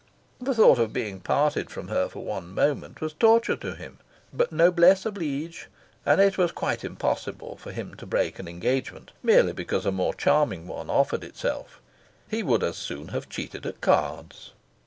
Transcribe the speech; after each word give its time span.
The 0.39 0.55
thought 0.55 0.79
of 0.79 0.91
being 0.93 1.19
parted 1.19 1.69
from 1.69 1.89
her 1.89 2.09
for 2.09 2.23
one 2.25 2.55
moment 2.55 3.01
was 3.01 3.13
torture 3.13 3.55
to 3.57 3.75
him; 3.75 3.99
but 4.33 4.51
"noblesse 4.51 5.05
oblige," 5.05 5.67
and 6.07 6.19
it 6.19 6.39
was 6.39 6.51
quite 6.51 6.83
impossible 6.83 7.55
for 7.57 7.71
him 7.71 7.93
to 7.97 8.07
break 8.07 8.39
an 8.39 8.47
engagement 8.47 9.11
merely 9.21 9.53
because 9.53 9.85
a 9.85 9.91
more 9.91 10.15
charming 10.15 10.65
one 10.65 10.89
offered 10.89 11.23
itself: 11.23 11.79
he 12.27 12.41
would 12.41 12.63
as 12.63 12.77
soon 12.77 13.09
have 13.09 13.29
cheated 13.29 13.63
at 13.67 13.79
cards. 13.79 14.53